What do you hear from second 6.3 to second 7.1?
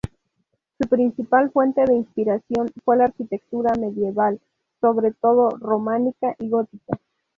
y gótica.